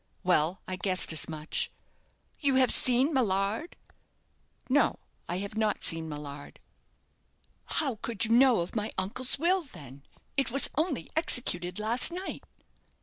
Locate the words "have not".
5.37-5.83